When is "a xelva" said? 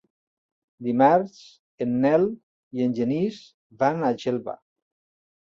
4.09-4.59